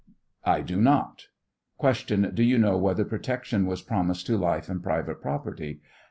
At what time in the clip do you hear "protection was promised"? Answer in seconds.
3.05-4.25